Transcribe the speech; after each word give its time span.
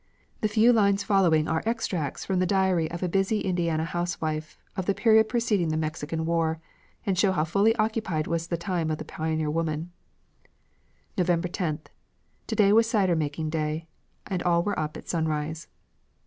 The 0.39 0.47
few 0.47 0.73
lines 0.73 1.03
following 1.03 1.47
are 1.47 1.61
extracts 1.63 2.25
from 2.25 2.39
the 2.39 2.47
diary 2.47 2.89
of 2.89 3.03
a 3.03 3.07
busy 3.07 3.41
Indiana 3.41 3.85
housewife 3.85 4.57
of 4.75 4.87
the 4.87 4.95
period 4.95 5.29
preceding 5.29 5.69
the 5.69 5.77
Mexican 5.77 6.25
War, 6.25 6.59
and 7.05 7.15
show 7.19 7.31
how 7.31 7.43
fully 7.43 7.75
occupied 7.75 8.25
was 8.25 8.47
the 8.47 8.57
time 8.57 8.89
of 8.89 8.97
the 8.97 9.05
pioneer 9.05 9.51
woman: 9.51 9.91
"November 11.19 11.49
10th. 11.49 11.89
To 12.47 12.55
day 12.55 12.73
was 12.73 12.89
cider 12.89 13.15
making 13.15 13.51
day, 13.51 13.85
and 14.25 14.41
all 14.41 14.63
were 14.63 14.79
up 14.79 14.97
at 14.97 15.07
sunrise." 15.07 15.67